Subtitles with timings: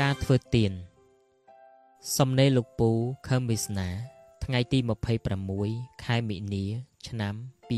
[0.00, 0.72] ការធ្វើទៀន
[2.16, 2.90] សំណេរលោកពូ
[3.28, 3.88] ខឹមវិស្នា
[4.44, 4.78] ថ្ងៃទី
[5.40, 6.64] 26ខែមិនិនា
[7.08, 7.34] ឆ្នាំ
[7.70, 7.72] 2020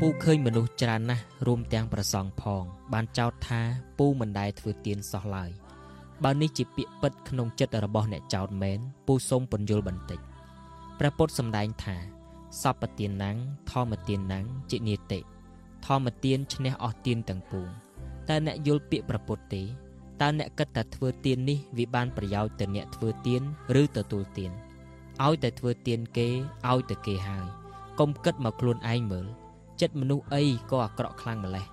[0.00, 3.60] ពូឃើញមនុស្សច្រើនណាស់រួមទាំងប្រសង់ផង បានចោទថា
[3.98, 5.50] ពូមិនដែលធ្វើទៀនសោះឡើយ
[6.24, 10.20] បើនេះជាពាក្យពិតក្នុងចិត្តរបស់អ្នកចោទមែនពូសូមពន្យល់បន្តិច
[10.98, 11.96] ព្រះពុទ្ធសម្ដែងថា
[12.62, 13.36] សពទានណាំង
[13.70, 15.20] ធម្មទានណាំងជានិតិ
[15.86, 17.68] ធម្មទានឈ្នះអស់ទានទាំងពួង
[18.28, 19.62] តើអ្នកយល់ពាក្យប្រពុតទេ
[20.20, 23.42] តើអ្នកគិតថាធ្វើទាននេះវាបានប្រយោជន៍ទៅអ្នកធ្វើទាន
[23.80, 24.50] ឬទទួលទាន
[25.24, 26.28] ឲ្យតែធ្វើទានគេ
[26.70, 27.46] ឲ្យតែគេហើយ
[28.00, 29.26] កុំគិតមកខ្លួនឯងមើល
[29.80, 31.66] ចិត្តមនុស្សអីក៏អាក្រក់ខ្លាំងម្ល៉េះ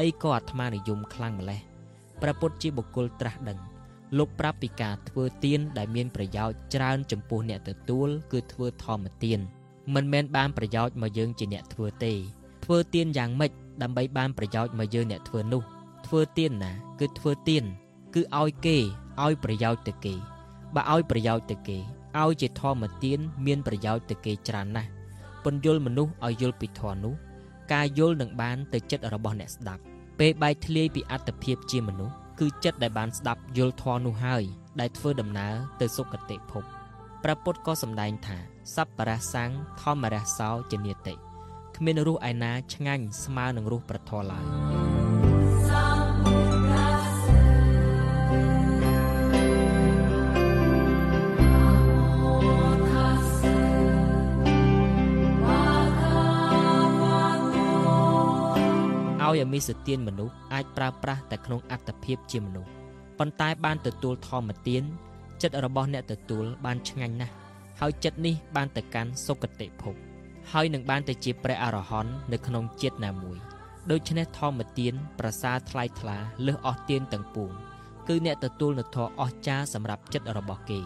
[0.00, 1.60] អីក៏អាត្មានិយមខ្លាំងម្ល៉េះ
[2.22, 3.58] ព្រះពុទ្ធជាបុគ្គលត្រាស់ដឹង
[4.18, 9.40] លោកប្រាប់ពីការធ្វើទានដែលមានប្រយោជន៍ច្រើនចំពោះអ្នកទទួលគឺធ្វើធម្មទាន
[9.94, 12.12] មិនមែនបានប្រយោជន៍មកយើងជាអ្នកធ្វើទេ
[12.64, 13.50] ធ្វើទៀនយ៉ាងម៉េច
[13.82, 15.62] ដើម្បីបានប្រយោជន៍មកយើងអ្នកធ្វើនោះ
[16.06, 17.64] ធ្វើទៀនណា គឺធ្វើទៀន
[18.14, 18.76] គឺឲ្យគេ
[19.24, 20.14] ឲ្យប្រយោជន៍ទៅគេ
[20.74, 21.78] បើឲ្យប្រយោជន៍ទៅគេ
[22.22, 24.90] ឲ្យជាធម្មទានមានប្រយោជន៍ទៅគេច្រើនណាស់
[25.44, 27.14] ពន្យល់មនុស្សឲ្យយល់ពីធម៌នោះ
[27.72, 29.82] ការយល់នឹងបានទៅចិត្តរបស់អ្នកស្ដាប់
[30.18, 34.42] ពេលបែកធ្លាយពីអត្តភាពជាមនុស្សគឺចិត្តដែលបានស្ដាប់យល់ធម៌នោះហើយ
[34.80, 36.64] ដែលធ្វើដំណើរទៅសុគតិភព
[37.26, 38.38] ព្រះពុទ្ធក៏សម្ដែងថា
[38.74, 39.50] សัพពរសាំង
[39.82, 41.14] ធម្មរសោចនិតិ
[41.76, 44.44] គ្មានរសឯណាឆ្ងាញ់ស្មើនឹងរសប្រធរឡើយ
[59.22, 62.70] ឲ្យអមិសទានមនុស្សអាចប្រើប្រាស់តែក្នុងអត្តភាពជាមនុស្ស
[63.18, 64.84] ប៉ុន្តែបានទទួលធម្មទាន
[65.42, 67.34] ចិត្តរបស់អ្នកទទួលបានឆ្ងាញ់ណាស់
[67.80, 69.94] ហើយចិត្តនេះបានទៅកាន់សុគតិភព
[70.52, 73.38] ហើយនឹងបានទៅជាព្រះអរហន្តនៅក្នុងជាតិណាមួយ
[73.90, 77.50] ដូច្នេះធម្មទានប្រសាថ្លៃថ្លាលើសអស់ទានទាំងពួង
[78.08, 80.80] គឺអ្នកទទួលនូវធម៌អស្ចារ្យសម្រាប់ចិត្តរបស់គេ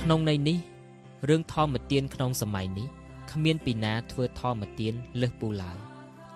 [0.00, 0.58] ក្នុងន័យនេះ
[1.28, 2.88] រឿងធម្មទានក្នុងសម័យនេះ
[3.32, 5.78] គ្មានពីណាធ្វើធម្មទានលើសពូឡើយ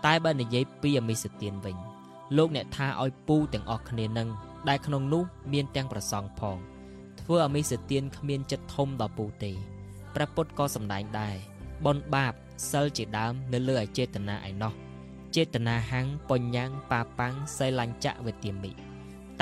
[0.06, 1.77] តែបើនិយាយពីអមិសទានវិញ
[2.37, 4.28] លោកអ្នកថាឲ្យពូទាំងអស់គ្នានឹង
[4.69, 6.56] ដែលក្នុងនោះមានទាំងប្រសងផង
[7.21, 9.53] ធ្វើអមិសទានគ្មានចិត្តធំដល់ពូទេ
[10.15, 11.34] ព្រះពុទ្ធក៏សម្ដែងដែរ
[11.87, 12.32] បនបាប
[12.71, 14.72] សិលជាដើមនៅលើអចេតនាឯណោះ
[15.37, 18.71] ចេតនាហាំងបញ្ញាំងបាប៉ាំងសៃលាញ់ចៈវេទាមិ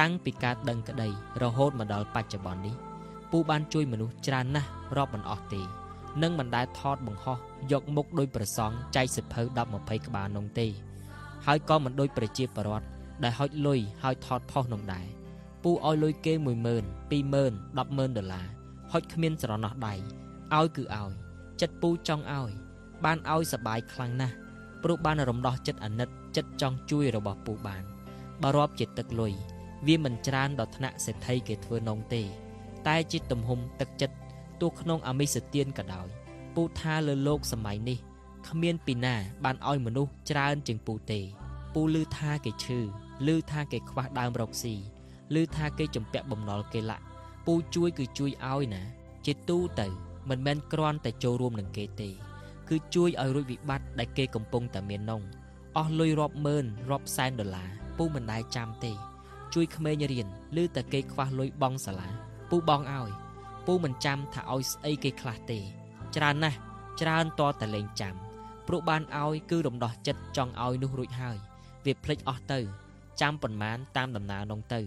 [0.01, 1.09] តាំងពីការដឹងក្តី
[1.43, 2.77] រហូតមកដល់បច្ចុប្បន្ននេះ
[3.31, 5.63] ពូបានជួយមនុស្សច្រើនណាស់រាប់មិនអស់ទេ
[6.23, 7.39] និងមិនដែលថតបង្ហោះ
[7.73, 10.67] យកមុខដោយប្រសង់ចែកសិភៅ10 20ក្បាលនោះទេ
[11.47, 12.87] ហើយក៏មិនដូចប្រជាពលរដ្ឋ
[13.23, 15.07] ដែលហុចលុយហើយថតផុសនោះដែរ
[15.63, 16.49] ពូឲ្យលុយគេ10000 20000
[17.79, 18.47] 100,000ដុល្លារ
[18.93, 19.95] ហុចគ្មានស្រណោះដៃ
[20.55, 21.11] ឲ្យគឺឲ្យ
[21.61, 22.51] ចិត្តពូចង់ឲ្យ
[23.05, 24.35] បានឲ្យសបាយខ្លាំងណាស់
[24.83, 27.83] ព្រោះបានរំដោះចិត្តអាណិតចិត្តចង់ជួយរបស់ពូបាន
[28.43, 29.33] បើរាប់ជាទឹកលុយ
[29.87, 32.23] វាមិនច្រើនដល់ថ្នាក់សេដ្ឋីគេធ្វើនងទេ
[32.87, 34.17] តែជាទំហំទឹកចិត្ត
[34.62, 36.08] ទោះក្នុងអមិសទានក៏ដោយ
[36.56, 38.00] ពូថាលើโลกសម័យនេះ
[38.48, 41.20] គ្មានពីណាបានឲ្យមនុស្សច្រើនជាងពូទេ
[41.74, 42.80] ពូឮថាគេឈឺ
[43.26, 44.76] ឮថាគេខ្វះដើមរកស៊ី
[45.36, 47.04] ឮថាគេចំពាក់បំណុលគេលាក់
[47.46, 48.84] ពូជួយគឺជួយឲ្យណា
[49.26, 49.88] ជាទូទៅ
[50.30, 52.10] មិនមែនគ្រាន់តែចូលរួមនឹងគេទេ
[52.70, 55.22] គឺជួយឲ្យរួចវិបត្តិដែលគេកំពុងតែមាននង
[55.78, 58.92] អស់លុយរាប់ម៉ឺនរាប់សែនដុល្លារពូមិនដែលចាំទេ
[59.54, 60.28] ជួយក្មេងរៀន
[60.62, 62.10] ឬតែគេខ្វះលុយបង់សាលា
[62.50, 63.10] ពូបងឲ្យ
[63.67, 65.59] ពូមិនចាំថាឲ្យស្អីគេខ្លះទេ
[66.17, 66.59] ច្រើនណាស់
[67.01, 68.15] ច្រើនតតែលេងចាំ
[68.67, 71.37] ព្រោះបានឲ្យគឺរំដោះចិត្តចង់ឲ្យនោះរួចហើយ
[71.85, 72.61] វាភ្លេចអស់ទៅ
[73.21, 74.81] ចាំប៉ុន្មានតាមដំណើរនោះទៅ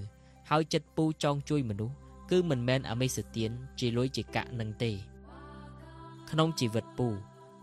[0.50, 1.96] ហើយចិត្តពូចង់ជួយមនុស្ស
[2.32, 4.92] គឺមិនមែនអមេសទានជាលុយជាកាក់នឹងទេ
[6.30, 7.08] ក្នុងជីវិតពូ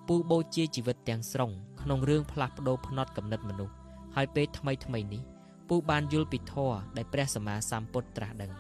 [0.08, 1.50] ពូបូជាជីវិតទាំងស្រុង
[1.82, 3.75] ក្នុងរឿងផ្លាស់ប្ដូរផ្នត់កំណត់មនុស្ស
[4.17, 5.23] ហើយពេលថ្មីថ្មីនេះ
[5.69, 8.53] ពូបានយល់ពីធម៌ដែលព្រះសម្មាសម្ពុទ្ធត្រាស់ដឹង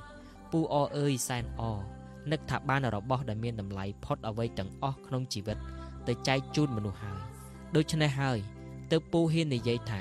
[0.52, 1.62] ពូអអើយសែនអ
[2.30, 5.58] នឹកថាបានរបស់ដែលមានតម្លៃផុតអ្វីទាំងអស់ក្នុងជីវិត
[6.08, 7.20] ទៅចែកជូនមនុស្សហើយ
[7.76, 8.38] ដូច្នេះហើយ
[8.90, 10.00] ទើបពូហ៊ាននិយាយថា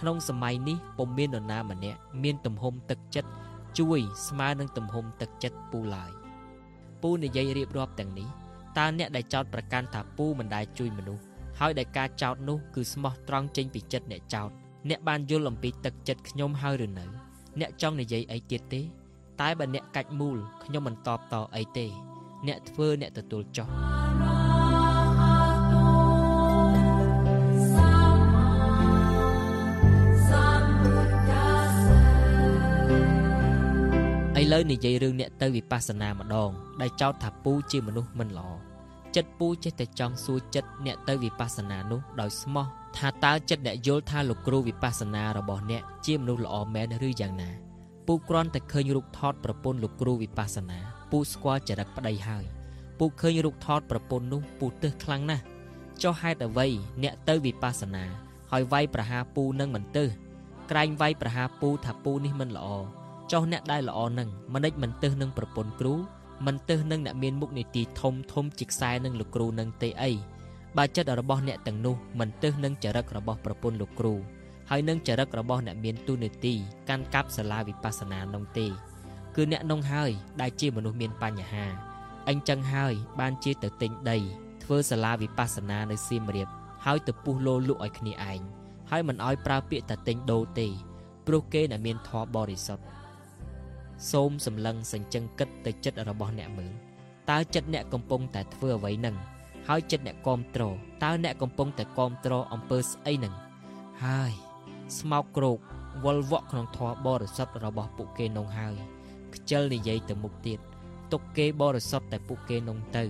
[0.00, 3.30] ក្នុងសម័យនេះពុំមាននរណាម្នាក់មានទំហំទឹកចិត្ត
[3.78, 6.10] ជួយស្មើនឹងទំហំទឹកចិត្តពូឡើយ
[7.02, 8.28] ពូនិយាយរៀបរាប់ទាំងនេះ
[8.78, 11.22] តើអ្នកដែលចោតប្រកាន់ថាពូមិនដែលជួយមនុស្ស
[11.60, 14.50] ហើយដែលការចោតនោះគឺស្មោះត្រង់ចេញពីចិត្តអ្នកចោត
[14.88, 17.06] អ្នកបានយល់អំពីទឹកចិត្តខ្ញុំហើយឬនៅ
[17.60, 18.80] អ្នកចង់និយាយអីទៀតទេ
[19.40, 21.86] តែបើអ្នកកាច់មូលខ្ញុំមិនតបតអីទេ
[22.46, 23.68] អ្នកធ្វើអ្នកទទួលចោះ
[34.52, 36.50] ឡូវនិយាយរឿងអ្នកទៅវិបស្សនាម្ដង
[36.80, 38.50] ដែលចោទថាពូជាមនុស្សមិនល្អ
[39.16, 42.66] ចិត្តពូចេះតែចង់សួរចិត្តអ្នកទៅវិបស្សនានោះដោយស្មោះ
[42.96, 47.69] ថាតើចិត្តអ្នកយល់ថាលោកគ្រូវិបស្សនារបស់អ្នកជាមនុស្សល្អមែនឬយ៉ាងណា
[48.12, 50.78] ពូគ្រាន់តែឃើញរូបថតប្រពន្ធលោកគ្រូវិបស្សនា
[51.10, 52.44] ពូស្គាល់ចរិតប្តីហើយ
[52.98, 55.42] ពូឃើញរូបថតប្រពន្ធនោះពូទើសខ្លាំងណាស់
[56.02, 56.66] ចុះហេតុអ្វី
[57.02, 58.04] អ្នកទៅវិបស្សនា
[58.50, 60.08] ហើយវាយប្រហារពូនឹងមិនទើស
[60.70, 62.68] ក្រែងវាយប្រហារពូថាពូនេះមិនល្អ
[63.32, 65.94] ចុះអ្នកដែលល្អនឹងមិនិចមិនទើសនឹងប្រពន្ធគ្រូ
[66.46, 70.12] មិនទើសនឹងអ្នកមានមុខនីតិធំធំជាខ្សែនឹងលោកគ្រូនឹងទេអី
[70.76, 74.14] បើចិត្តរបស់អ្នកទាំងនោះមិនទើសនឹងចរិតរបស់ប្រពន្ធលោកគ្រូ
[74.70, 76.54] ហើយនឹងចរិតរបស់អ្នកមានទូនាទី
[76.88, 78.66] កាន់កាប់សាលាវិបស្សនានោះទេ
[79.36, 81.66] គឺអ្នកនោះហើយដែលជាមនុស្សមានបញ្ហា
[82.28, 84.18] អញ្ចឹងហើយបានជាទៅទិញដី
[84.62, 86.48] ធ្វើសាលាវិបស្សនានៅសៀមរាប
[86.84, 88.40] ហើយទៅពុះលោលក់ឲ្យគ្នាឯង
[88.90, 90.68] ហើយមិនឲ្យប្រើពាក្យតែទិញដូរទេ
[91.26, 92.84] ព្រោះគេដែលមានធម៌បរិសុទ្ធ
[94.12, 96.72] សូមសម្លឹងសញ្ជឹងគិតទៅចិត្តរបស់អ្នកមើល
[97.30, 99.16] តើចិត្តអ្នកកំពុងតែធ្វើអ្វីនឹង
[99.68, 100.62] ហើយចិត្តអ្នកគាំទ្រ
[101.04, 103.34] តើអ្នកកំពុងតែគាំទ្រអំពើស្អីនឹង
[104.04, 104.49] ហើយ
[104.98, 105.58] ស្មោកគ្រោក
[106.04, 108.74] វល់វក់ក្នុងធម៌បរិសុទ្ធរបស់ពួកគេនងហើយ
[109.34, 110.58] ខ្ជិលនិយាយទៅមុខទៀត
[111.12, 113.04] ទុកគេបរិសុទ្ធតែពួកគេនងទៅ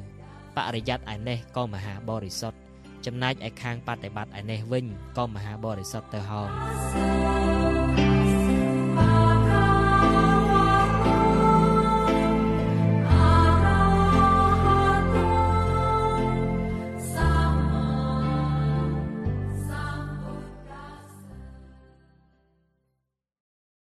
[0.56, 2.58] បរិយ័តឯនេះក៏មហាបរិសុទ្ធ
[3.06, 4.86] ចំណែកឯខាងបដិបត្តិឯនេះវិញ
[5.18, 7.79] ក៏មហាបរិសុទ្ធទៅហោ